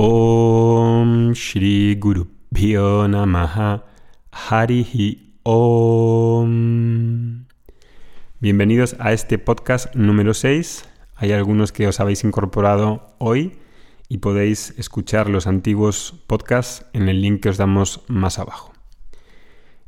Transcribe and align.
Om 0.00 1.34
Shri 1.34 1.96
Guru 1.96 2.28
Namaha 3.08 3.82
Harihi 4.30 5.40
Om. 5.42 7.46
Bienvenidos 8.38 8.94
a 9.00 9.12
este 9.12 9.38
podcast 9.38 9.92
número 9.96 10.34
6. 10.34 10.88
Hay 11.16 11.32
algunos 11.32 11.72
que 11.72 11.88
os 11.88 11.98
habéis 11.98 12.22
incorporado 12.22 13.16
hoy 13.18 13.58
y 14.08 14.18
podéis 14.18 14.72
escuchar 14.78 15.28
los 15.28 15.48
antiguos 15.48 16.14
podcasts 16.28 16.86
en 16.92 17.08
el 17.08 17.20
link 17.20 17.42
que 17.42 17.48
os 17.48 17.56
damos 17.56 18.02
más 18.06 18.38
abajo. 18.38 18.72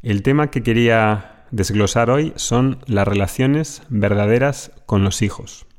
El 0.02 0.24
tema 0.24 0.50
que 0.50 0.64
quería 0.64 1.46
desglosar 1.52 2.10
hoy 2.10 2.32
son 2.34 2.80
las 2.86 3.06
relaciones 3.06 3.82
verdaderas 3.90 4.72
con 4.86 5.04
los 5.04 5.22
hijos. 5.22 5.69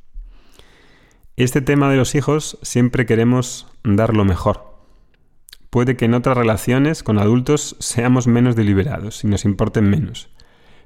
Este 1.42 1.60
tema 1.60 1.90
de 1.90 1.98
los 1.98 2.14
hijos 2.14 2.60
siempre 2.62 3.08
queremos 3.08 3.66
dar 3.84 4.16
lo 4.16 4.26
mejor. 4.26 4.76
Puede 5.72 5.98
que 5.98 6.06
en 6.06 6.14
otras 6.14 6.38
relaciones 6.38 7.02
con 7.02 7.18
adultos 7.18 7.76
seamos 7.80 8.28
menos 8.28 8.56
deliberados 8.56 9.24
y 9.24 9.28
nos 9.28 9.44
importen 9.44 9.90
menos, 9.90 10.30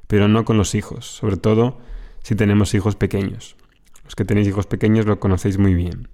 pero 0.07 0.29
no 0.29 0.45
con 0.45 0.57
los 0.57 0.73
hijos, 0.73 1.07
sobre 1.07 1.35
todo 1.35 1.79
si 2.23 2.35
tenemos 2.35 2.73
hijos 2.73 2.95
pequeños. 2.95 3.57
Los 4.05 4.15
que 4.15 4.23
tenéis 4.23 4.47
hijos 4.47 4.65
pequeños 4.65 5.05
lo 5.05 5.19
conocéis 5.19 5.57
muy 5.57 5.73
bien. 5.73 6.07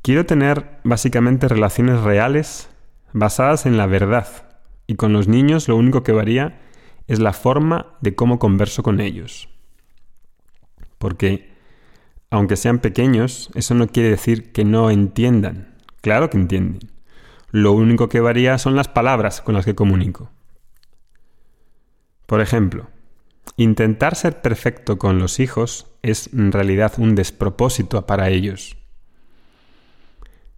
Quiero 0.00 0.24
tener 0.24 0.80
básicamente 0.82 1.46
relaciones 1.46 2.00
reales 2.00 2.70
basadas 3.12 3.66
en 3.66 3.76
la 3.76 3.84
verdad, 3.84 4.48
y 4.86 4.94
con 4.94 5.12
los 5.12 5.28
niños 5.28 5.68
lo 5.68 5.76
único 5.76 6.02
que 6.02 6.12
varía 6.12 6.58
es 7.06 7.18
la 7.18 7.34
forma 7.34 7.98
de 8.00 8.14
cómo 8.14 8.38
converso 8.38 8.82
con 8.82 8.98
ellos. 8.98 9.50
Porque 10.96 11.54
aunque 12.30 12.56
sean 12.56 12.78
pequeños, 12.78 13.50
eso 13.54 13.74
no 13.74 13.86
quiere 13.86 14.10
decir 14.10 14.52
que 14.52 14.64
no 14.64 14.90
entiendan. 14.90 15.76
Claro 16.00 16.30
que 16.30 16.36
entienden. 16.36 16.90
Lo 17.50 17.72
único 17.72 18.08
que 18.08 18.20
varía 18.20 18.58
son 18.58 18.76
las 18.76 18.88
palabras 18.88 19.40
con 19.40 19.54
las 19.54 19.64
que 19.64 19.74
comunico. 19.74 20.30
Por 22.26 22.40
ejemplo, 22.40 22.88
intentar 23.56 24.16
ser 24.16 24.42
perfecto 24.42 24.98
con 24.98 25.18
los 25.18 25.38
hijos 25.38 25.86
es 26.02 26.32
en 26.32 26.52
realidad 26.52 26.94
un 26.98 27.14
despropósito 27.14 28.04
para 28.06 28.28
ellos. 28.30 28.76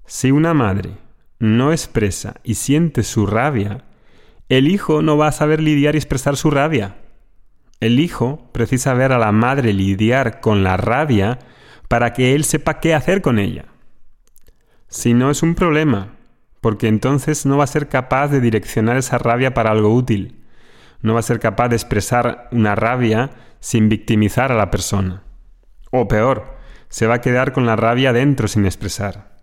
Si 0.06 0.30
una 0.30 0.54
madre 0.54 0.92
no 1.38 1.72
expresa 1.72 2.40
y 2.42 2.54
siente 2.54 3.02
su 3.02 3.26
rabia, 3.26 3.84
el 4.48 4.68
hijo 4.68 5.02
no 5.02 5.18
va 5.18 5.28
a 5.28 5.32
saber 5.32 5.60
lidiar 5.60 5.94
y 5.94 5.98
expresar 5.98 6.36
su 6.36 6.50
rabia. 6.50 6.96
El 7.80 8.00
hijo 8.00 8.48
precisa 8.52 8.92
ver 8.94 9.12
a 9.12 9.18
la 9.18 9.32
madre 9.32 9.72
lidiar 9.72 10.40
con 10.40 10.64
la 10.64 10.76
rabia 10.76 11.38
para 11.88 12.12
que 12.12 12.34
él 12.34 12.44
sepa 12.44 12.80
qué 12.80 12.94
hacer 12.94 13.22
con 13.22 13.38
ella. 13.38 13.66
Si 14.88 15.14
no 15.14 15.30
es 15.30 15.42
un 15.42 15.54
problema, 15.54 16.16
porque 16.60 16.88
entonces 16.88 17.46
no 17.46 17.56
va 17.56 17.64
a 17.64 17.68
ser 17.68 17.88
capaz 17.88 18.28
de 18.28 18.40
direccionar 18.40 18.96
esa 18.96 19.18
rabia 19.18 19.54
para 19.54 19.70
algo 19.70 19.94
útil. 19.94 20.44
No 21.02 21.14
va 21.14 21.20
a 21.20 21.22
ser 21.22 21.38
capaz 21.38 21.68
de 21.68 21.76
expresar 21.76 22.48
una 22.50 22.74
rabia 22.74 23.30
sin 23.60 23.88
victimizar 23.88 24.50
a 24.50 24.56
la 24.56 24.70
persona. 24.70 25.22
O 25.90 26.08
peor, 26.08 26.58
se 26.88 27.06
va 27.06 27.14
a 27.14 27.20
quedar 27.20 27.52
con 27.52 27.66
la 27.66 27.76
rabia 27.76 28.12
dentro 28.12 28.48
sin 28.48 28.66
expresar. 28.66 29.36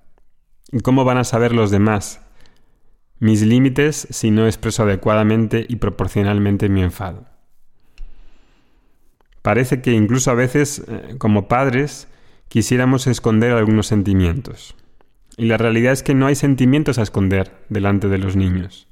¿Y 0.71 0.81
cómo 0.81 1.05
van 1.05 1.17
a 1.17 1.23
saber 1.23 1.53
los 1.53 1.71
demás 1.71 2.21
mis 3.17 3.43
límites 3.43 4.07
si 4.09 4.29
no 4.29 4.45
expreso 4.45 4.83
adecuadamente 4.83 5.65
y 5.69 5.77
proporcionalmente 5.77 6.67
mi 6.67 6.83
enfado? 6.83 7.34
Parece 9.45 9.79
que 9.79 9.91
incluso 9.91 10.31
a 10.31 10.33
veces, 10.33 10.81
eh, 10.87 11.17
como 11.19 11.47
padres, 11.47 12.07
quisiéramos 12.47 13.05
esconder 13.05 13.51
algunos 13.51 13.85
sentimientos. 13.85 14.75
Y 15.37 15.45
la 15.45 15.57
realidad 15.57 15.93
es 15.93 16.01
que 16.01 16.15
no 16.15 16.25
hay 16.25 16.33
sentimientos 16.33 16.97
a 16.97 17.03
esconder 17.03 17.55
delante 17.69 18.07
de 18.07 18.17
los 18.17 18.35
niños. 18.35 18.87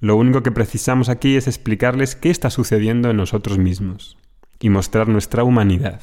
Lo 0.00 0.16
único 0.16 0.42
que 0.42 0.52
precisamos 0.52 1.08
aquí 1.08 1.34
es 1.34 1.46
explicarles 1.46 2.14
qué 2.14 2.28
está 2.28 2.50
sucediendo 2.50 3.08
en 3.08 3.16
nosotros 3.16 3.56
mismos 3.56 4.18
y 4.60 4.68
mostrar 4.68 5.08
nuestra 5.08 5.44
humanidad. 5.44 6.02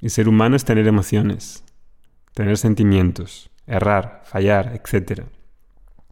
Y 0.00 0.08
ser 0.08 0.28
humano 0.28 0.56
es 0.56 0.64
tener 0.64 0.88
emociones, 0.88 1.62
tener 2.34 2.58
sentimientos, 2.58 3.50
errar, 3.68 4.22
fallar, 4.24 4.72
etc. 4.74 5.22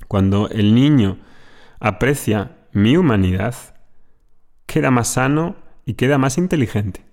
Cuando 0.06 0.48
el 0.50 0.76
niño 0.76 1.18
aprecia 1.80 2.52
mi 2.70 2.96
humanidad, 2.96 3.73
queda 4.66 4.90
más 4.90 5.08
sano 5.08 5.56
y 5.86 5.94
queda 5.94 6.18
más 6.18 6.38
inteligente. 6.38 7.04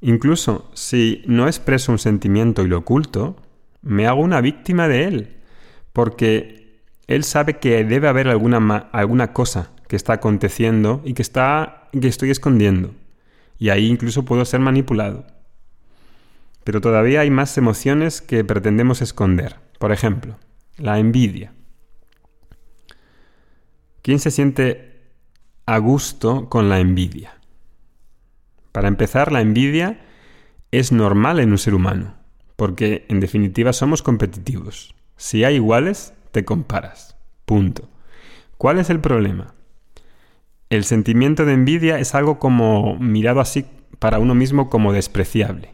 Incluso 0.00 0.70
si 0.74 1.22
no 1.26 1.46
expreso 1.46 1.92
un 1.92 1.98
sentimiento 1.98 2.62
y 2.62 2.68
lo 2.68 2.78
oculto, 2.78 3.36
me 3.82 4.06
hago 4.06 4.22
una 4.22 4.40
víctima 4.40 4.88
de 4.88 5.04
él, 5.04 5.36
porque 5.92 6.80
él 7.06 7.24
sabe 7.24 7.58
que 7.58 7.84
debe 7.84 8.08
haber 8.08 8.28
alguna, 8.28 8.88
alguna 8.92 9.32
cosa 9.32 9.72
que 9.88 9.96
está 9.96 10.14
aconteciendo 10.14 11.02
y 11.04 11.14
que, 11.14 11.22
está, 11.22 11.88
que 11.92 12.08
estoy 12.08 12.30
escondiendo. 12.30 12.94
Y 13.58 13.68
ahí 13.68 13.86
incluso 13.88 14.24
puedo 14.24 14.44
ser 14.44 14.60
manipulado. 14.60 15.26
Pero 16.64 16.80
todavía 16.80 17.20
hay 17.20 17.30
más 17.30 17.58
emociones 17.58 18.22
que 18.22 18.44
pretendemos 18.44 19.02
esconder. 19.02 19.56
Por 19.78 19.92
ejemplo, 19.92 20.38
la 20.76 20.98
envidia. 20.98 21.52
¿Quién 24.02 24.18
se 24.18 24.30
siente 24.30 24.89
a 25.70 25.78
gusto 25.78 26.48
con 26.48 26.68
la 26.68 26.80
envidia? 26.80 27.38
Para 28.72 28.88
empezar, 28.88 29.30
la 29.30 29.40
envidia 29.40 30.00
es 30.72 30.90
normal 30.90 31.38
en 31.38 31.52
un 31.52 31.58
ser 31.58 31.74
humano, 31.74 32.14
porque 32.56 33.06
en 33.08 33.20
definitiva 33.20 33.72
somos 33.72 34.02
competitivos. 34.02 34.96
Si 35.16 35.44
hay 35.44 35.54
iguales, 35.54 36.12
te 36.32 36.44
comparas. 36.44 37.16
Punto. 37.44 37.88
¿Cuál 38.58 38.80
es 38.80 38.90
el 38.90 38.98
problema? 38.98 39.54
El 40.70 40.82
sentimiento 40.82 41.44
de 41.44 41.52
envidia 41.52 42.00
es 42.00 42.16
algo 42.16 42.40
como 42.40 42.96
mirado 42.96 43.38
así 43.38 43.64
para 44.00 44.18
uno 44.18 44.34
mismo 44.34 44.70
como 44.70 44.92
despreciable. 44.92 45.72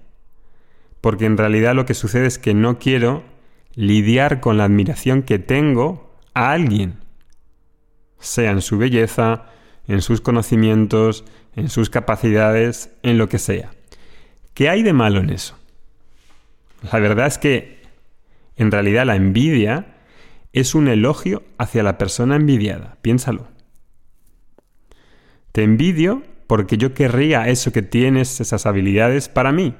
Porque 1.00 1.24
en 1.24 1.38
realidad 1.38 1.74
lo 1.74 1.86
que 1.86 1.94
sucede 1.94 2.26
es 2.26 2.38
que 2.38 2.52
no 2.52 2.78
quiero 2.78 3.24
lidiar 3.74 4.40
con 4.40 4.58
la 4.58 4.64
admiración 4.64 5.22
que 5.22 5.38
tengo 5.38 6.14
a 6.34 6.50
alguien, 6.50 6.98
sea 8.18 8.50
en 8.50 8.60
su 8.60 8.76
belleza, 8.76 9.55
en 9.88 10.02
sus 10.02 10.20
conocimientos, 10.20 11.24
en 11.54 11.68
sus 11.68 11.90
capacidades, 11.90 12.90
en 13.02 13.18
lo 13.18 13.28
que 13.28 13.38
sea. 13.38 13.70
¿Qué 14.54 14.68
hay 14.68 14.82
de 14.82 14.92
malo 14.92 15.20
en 15.20 15.30
eso? 15.30 15.56
La 16.92 16.98
verdad 16.98 17.26
es 17.26 17.38
que 17.38 17.82
en 18.56 18.70
realidad 18.70 19.06
la 19.06 19.16
envidia 19.16 19.96
es 20.52 20.74
un 20.74 20.88
elogio 20.88 21.42
hacia 21.58 21.82
la 21.82 21.98
persona 21.98 22.36
envidiada. 22.36 22.96
Piénsalo. 23.02 23.48
Te 25.52 25.62
envidio 25.62 26.22
porque 26.46 26.78
yo 26.78 26.94
querría 26.94 27.48
eso 27.48 27.72
que 27.72 27.82
tienes, 27.82 28.40
esas 28.40 28.66
habilidades 28.66 29.28
para 29.28 29.52
mí. 29.52 29.74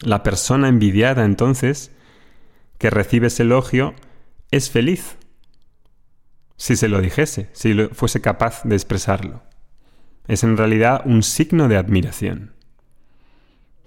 La 0.00 0.22
persona 0.22 0.68
envidiada 0.68 1.24
entonces, 1.24 1.92
que 2.78 2.90
recibe 2.90 3.28
ese 3.28 3.42
elogio, 3.42 3.94
es 4.50 4.70
feliz. 4.70 5.16
Si 6.62 6.76
se 6.76 6.86
lo 6.86 7.00
dijese, 7.00 7.50
si 7.54 7.74
fuese 7.88 8.20
capaz 8.20 8.62
de 8.62 8.76
expresarlo 8.76 9.42
es 10.28 10.44
en 10.44 10.56
realidad 10.56 11.02
un 11.04 11.24
signo 11.24 11.66
de 11.66 11.76
admiración 11.76 12.52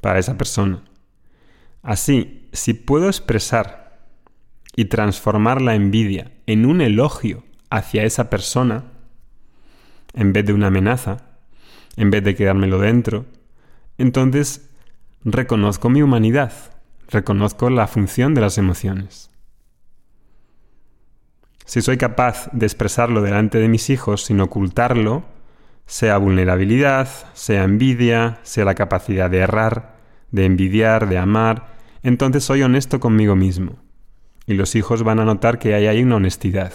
para 0.02 0.20
esa 0.20 0.38
persona. 0.38 0.84
Así, 1.84 2.50
si 2.52 2.74
puedo 2.74 3.08
expresar 3.08 4.06
y 4.76 4.86
transformar 4.86 5.62
la 5.62 5.76
envidia 5.76 6.34
en 6.48 6.66
un 6.66 6.82
elogio 6.82 7.46
hacia 7.70 8.04
esa 8.04 8.30
persona, 8.30 8.92
en 10.14 10.34
vez 10.34 10.46
de 10.46 10.52
una 10.52 10.68
amenaza, 10.68 11.24
en 11.96 12.12
vez 12.12 12.26
de 12.26 12.36
quedármelo 12.36 12.80
dentro, 12.80 13.26
entonces 13.98 14.70
reconozco 15.24 15.90
mi 15.90 16.02
humanidad, 16.02 16.52
reconozco 17.08 17.70
la 17.70 17.88
función 17.88 18.34
de 18.34 18.42
las 18.42 18.58
emociones. 18.58 19.32
Si 21.66 21.82
soy 21.82 21.98
capaz 21.98 22.48
de 22.52 22.68
expresarlo 22.68 23.24
delante 23.24 23.58
de 23.58 23.68
mis 23.68 23.90
hijos 23.90 24.24
sin 24.24 24.40
ocultarlo, 24.40 25.24
sea 25.88 26.18
vulnerabilidad, 26.18 27.08
sea 27.34 27.64
envidia, 27.64 28.40
sea 28.44 28.66
la 28.66 28.76
capacidad 28.76 29.30
de 29.30 29.40
errar, 29.40 29.96
de 30.32 30.46
envidiar, 30.46 31.10
de 31.10 31.18
amar, 31.18 31.76
entonces 32.04 32.44
soy 32.44 32.62
honesto 32.62 33.00
conmigo 33.00 33.36
mismo. 33.36 33.78
Y 34.46 34.54
los 34.54 34.76
hijos 34.76 35.02
van 35.02 35.20
a 35.20 35.26
notar 35.26 35.58
que 35.58 35.74
hay 35.74 35.88
ahí 35.88 36.04
una 36.04 36.18
honestidad 36.18 36.72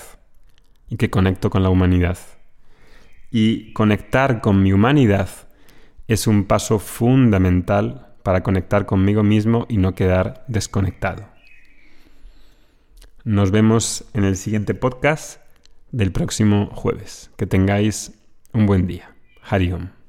y 0.88 0.96
que 0.96 1.08
conecto 1.08 1.50
con 1.50 1.62
la 1.62 1.70
humanidad. 1.70 2.19
Y 3.31 3.72
conectar 3.75 4.40
con 4.40 4.60
mi 4.60 4.72
humanidad 4.72 5.28
es 6.08 6.26
un 6.26 6.44
paso 6.46 6.81
fundamental 6.81 8.08
para 8.25 8.42
conectar 8.42 8.87
conmigo 8.87 9.22
mismo 9.22 9.66
y 9.69 9.76
no 9.76 9.94
quedar 9.94 10.44
desconectado. 10.48 11.28
Nos 13.25 13.50
vemos 13.50 14.05
en 14.14 14.25
el 14.25 14.37
siguiente 14.37 14.75
podcast 14.75 15.43
del 15.93 16.11
próximo 16.11 16.70
jueves. 16.75 17.31
Que 17.37 17.46
tengáis 17.46 18.12
un 18.55 18.64
buen 18.64 18.87
día. 18.87 19.14
Hariom. 19.43 20.00